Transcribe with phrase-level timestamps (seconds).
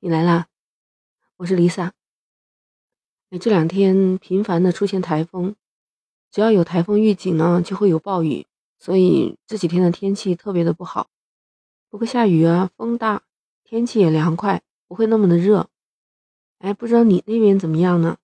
[0.00, 0.46] 你来啦，
[1.38, 1.90] 我是 Lisa。
[3.30, 5.56] 哎，这两天频繁的出现台风，
[6.30, 8.46] 只要有台风预警呢，就会有暴雨，
[8.78, 11.08] 所以这几天的天气特别的不好。
[11.90, 13.24] 不过下雨啊，风大，
[13.64, 15.68] 天气也凉快，不会那么的热。
[16.58, 18.18] 哎，不知道你那边怎么样呢？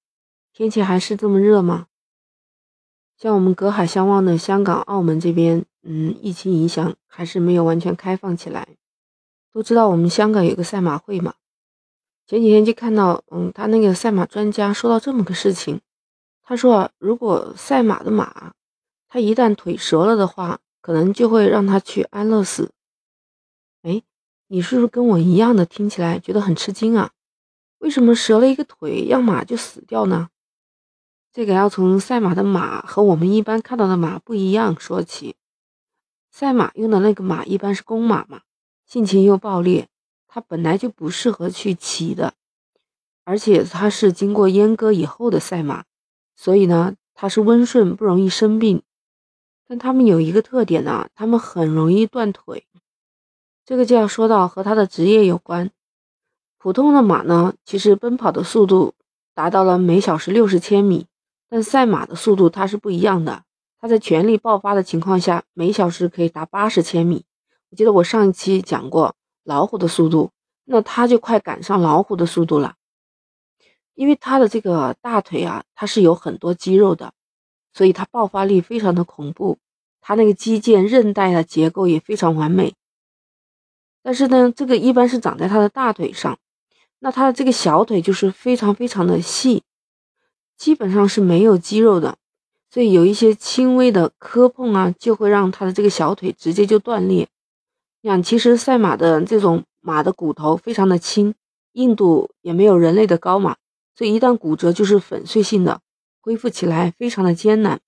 [0.53, 1.89] 天气还是这么热吗？
[3.17, 8.77] 像我们隔海相望的香港、澳门这边，嗯，疫情影响还是没有完全开放起来。
[9.53, 11.35] 都知道我们香港有个赛马会嘛。
[12.27, 15.81] 前几天就看到，嗯，他那个赛马专家说到这么个事情，
[16.43, 18.55] 他说啊，如果赛马的马，
[19.09, 22.73] 他一旦腿折了的话，可能就会让他去安乐死。
[23.83, 24.03] 哎，
[24.49, 27.11] 你是不是跟我一样的，听起来觉得很吃惊啊？
[27.79, 30.31] 为什么折了一个腿，让马就死掉呢？
[31.31, 35.37] 这个要从赛马的马和我们一般看到的马不一样说起。
[36.31, 38.41] 赛马用的那个马一般是公马嘛，
[38.87, 39.89] 性情又暴烈。
[40.35, 42.35] 它本来就不适合去骑的，
[43.23, 45.85] 而且它是经过阉割以后的赛马，
[46.35, 48.83] 所以呢，它是温顺，不容易生病。
[49.69, 52.67] 但它们有一个特点呢，它们很容易断腿。
[53.65, 55.71] 这个就要说到和它的职业有关。
[56.59, 58.95] 普通的马呢，其实奔跑的速度
[59.35, 61.07] 达到了每小时六十千米，
[61.49, 63.45] 但赛马的速度它是不一样的。
[63.79, 67.25] 它在全力爆发的情况下，每小时可以达八十千米。
[67.71, 69.15] 我记得我上一期讲过。
[69.45, 70.31] 老虎的速度，
[70.65, 72.75] 那它就快赶上老虎的速度了，
[73.95, 77.13] 因为它的这个大腿啊，它是有很多肌肉的，
[77.73, 79.59] 所以它爆发力非常的恐怖，
[80.01, 82.75] 它那个肌腱、韧带的结构也非常完美。
[84.03, 86.39] 但是呢，这个一般是长在它的大腿上，
[86.99, 89.63] 那它的这个小腿就是非常非常的细，
[90.57, 92.17] 基本上是没有肌肉的，
[92.71, 97.29] 所以有一些轻微的磕碰啊，就会让它的这个小腿直接就断裂。
[98.09, 101.35] 讲，其实赛马的这种马的骨头非常的轻，
[101.73, 103.57] 硬度也没有人类的高嘛，
[103.97, 105.81] 所以一旦骨折就是粉碎性的，
[106.21, 107.81] 恢复起来非常的艰难。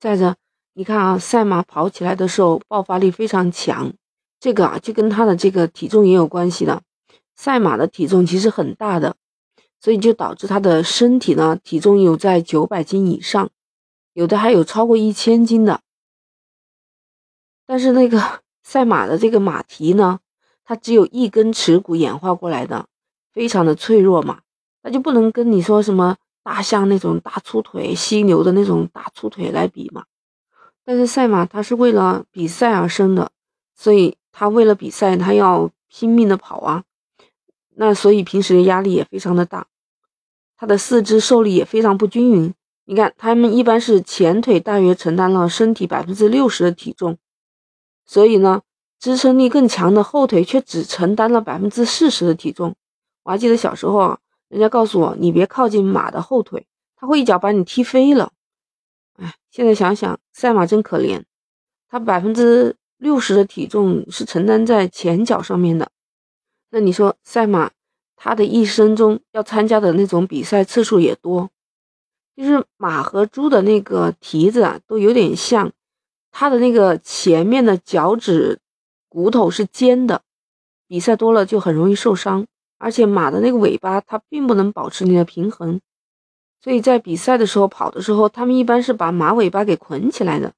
[0.00, 0.36] 再者，
[0.72, 3.92] 你看啊，赛马跑起来的时候爆发力非常强，
[4.40, 6.82] 这个啊就跟它的这个体重也有关系的。
[7.36, 9.16] 赛马的体重其实很大的，
[9.78, 13.50] 所以就导致它的身体呢体重有在九百斤以上，
[14.14, 15.82] 有的还有超过一千斤的。
[17.66, 18.41] 但是那个。
[18.62, 20.20] 赛马的这个马蹄呢，
[20.64, 22.86] 它只有一根耻骨演化过来的，
[23.32, 24.40] 非常的脆弱嘛，
[24.82, 30.04] 那就不能跟你说什么大象那种大粗腿、犀牛的那种大粗腿来比嘛。
[30.84, 33.30] 但是赛马它是为了比赛而生的，
[33.74, 36.84] 所以它为了比赛，它要拼命的跑啊，
[37.76, 39.66] 那所以平时的压力也非常的大，
[40.56, 42.52] 它的四肢受力也非常不均匀。
[42.84, 47.16] 你看，它们一般是前腿大约承担了身体百分之六十的体重。
[48.04, 48.62] 所以呢，
[48.98, 52.74] 支撑力更强的后腿却只承担了百分之四十的体重。
[53.22, 54.18] 我还记得小时候啊，
[54.48, 58.32] 人家告诉我，你别靠近马的后腿，他会一脚把你踢飞了。
[59.16, 61.22] 哎，现在想想，赛马真可怜，
[61.88, 65.90] 它百分之六十的体重是承担在前脚上面的。
[66.70, 67.70] 那你说，赛马
[68.16, 71.50] 它的一生中要参加的那种比赛次数也多，
[72.34, 75.72] 就是马和猪的那个蹄子啊，都有点像。
[76.32, 78.58] 它的那个前面的脚趾
[79.08, 80.22] 骨头是尖的，
[80.88, 82.46] 比赛多了就很容易受伤。
[82.78, 85.80] 而且马的那个尾巴它并不能保持你的平衡，
[86.60, 90.52] 所以在比赛的时候跑的时候，他们一般是把马尾巴给捆起来的。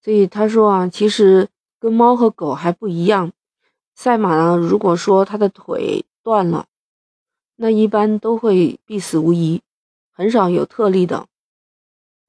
[0.00, 1.48] 所以他说啊，其实
[1.80, 3.32] 跟猫和狗还不一样，
[3.96, 6.66] 赛马呢，如果说它的腿断了，
[7.56, 9.62] 那一般都会必死无疑，
[10.12, 11.26] 很少有特例的。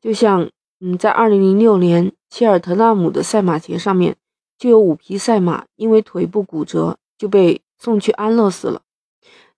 [0.01, 2.11] 就像嗯，在二零零六年。
[2.29, 4.17] 切尔特纳姆的赛马节上面
[4.57, 8.81] 就有五匹赛马因为腿部骨折就被送去安乐死了。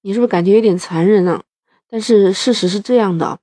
[0.02, 1.42] 你是不是感觉有点残忍啊？
[1.90, 3.40] 但是事实是这样的。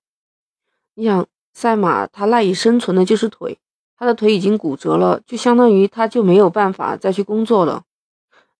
[0.94, 3.58] 你想，赛马它赖以生存的就是腿，
[3.98, 7.82] 它的腿已经骨折了，就相当于它就没有办法再去工作了。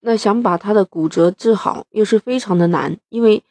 [0.01, 3.45] 那想把它的骨折治好又是非常的难，因为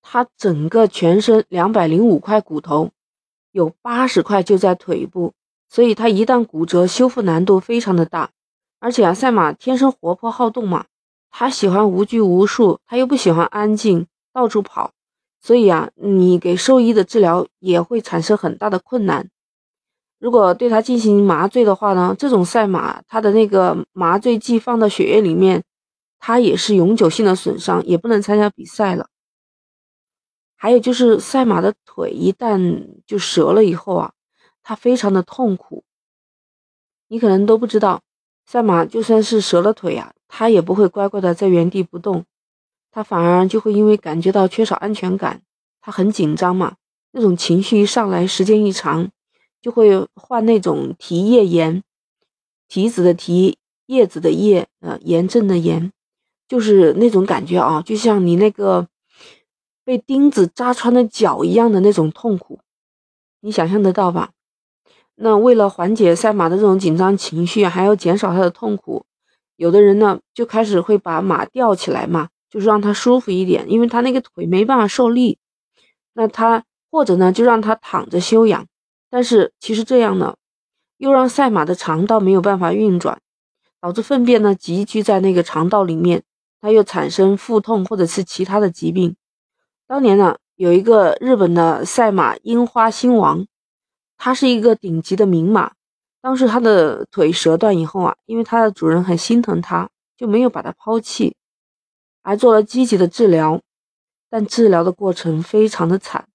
[0.00, 2.90] 它整个全身两百零五块骨头，
[3.52, 5.32] 有八十块就在腿部。
[5.68, 8.28] 所以它一旦骨折，修复难度非常的大，
[8.78, 10.84] 而且啊，赛马天生活泼好动嘛，
[11.30, 14.92] 它喜欢无拘无束，它又不喜欢安静，到处跑，
[15.40, 19.30] 所以啊，你给兽医的治疗也会产生很大的困难。
[20.18, 25.62] 如果对它进行麻醉的话呢，这种赛马它的那个麻醉剂放到血液里面，
[26.18, 29.06] 它也是永久性的损伤，也不能参加比赛了。
[30.62, 34.12] 还有就是赛马的腿一旦就折了以后啊。
[34.62, 35.82] 它非常的痛苦，
[37.08, 38.00] 你可能都不知道，
[38.46, 42.24] 赛马就算是折了腿啊，它也不会乖乖的在原地不动，
[42.92, 45.42] 它反而就会因为感觉到缺少安全感，
[45.80, 46.76] 它很紧张嘛，
[47.10, 49.10] 那种情绪一上来，时间一长，
[49.60, 51.82] 就会患那种蹄叶炎，
[52.68, 55.90] 蹄子的蹄，叶子的叶，呃，炎症的炎，
[56.46, 58.86] 就是那种感觉啊，就像你那个
[59.84, 62.60] 被钉子扎穿的脚一样的那种痛苦，
[63.40, 64.30] 你想象得到吧？
[65.16, 69.04] 那为了缓解赛马的这种紧张情绪，还要减少它的痛苦，
[69.56, 75.38] 有的人呢就开始会把马吊起来嘛，就是让它舒服一点，因为它那个腿没办法受力。
[76.14, 78.66] 那他或者呢就让他躺着休养，
[79.10, 80.36] 但是其实这样呢，
[80.98, 83.18] 又让赛马的肠道没有办法运转，
[83.80, 86.22] 导致粪便呢积聚在那个肠道里面，
[86.60, 89.16] 它又产生腹痛或者是其他的疾病。
[89.92, 93.46] 当年呢有一个日本的赛马樱花新王。
[94.16, 95.72] 它是一个顶级的名马，
[96.22, 101.36] 当时它的腿折断以后啊，因为它的主人很心疼它，就没有把它抛弃，
[102.22, 103.60] 还做了积极的治疗，
[104.30, 106.26] 但治疗的过程非常的惨，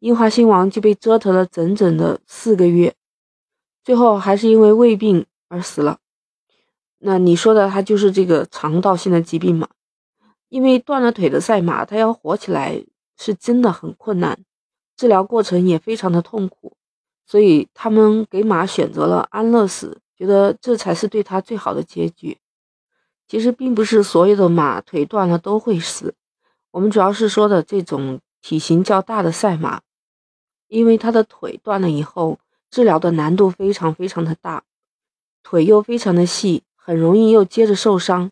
[0.00, 2.92] 樱花新王就被折腾了整整的四个月，
[3.84, 5.98] 最后还是因为胃病而死了。
[6.98, 9.68] 那你说的它就是这个肠道性的疾病嘛？
[10.48, 12.82] 因为断了腿的赛马，它要活起来
[13.16, 14.38] 是真的很困难，
[14.96, 16.76] 治疗过程也非常的痛苦。
[17.24, 22.38] 所以他们给马选择了安乐死，觉得这才是对他最好的结局。
[23.26, 26.14] 其实并不是所有的马腿断了都会死，
[26.70, 29.80] 我们主要是说的这种体型较大的赛马，
[30.68, 32.38] 因为它的腿断了以后，
[32.70, 34.62] 治疗的难度非常非常的大，
[35.42, 38.30] 腿又非常的细，很容易又接着受伤，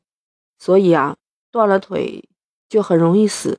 [0.57, 1.17] 所以啊，
[1.51, 2.29] 断了腿
[2.69, 3.59] 就很容易死。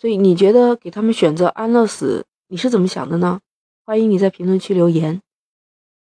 [0.00, 3.40] 所以你觉得给他们选择安乐死，你是怎么想的呢？
[3.84, 5.20] 欢迎你在评论区留言，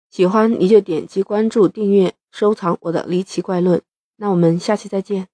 [0.09, 3.83] 喜欢你就点击关注、订阅、收藏我的离奇怪论。
[4.17, 5.27] 那我们下期再见。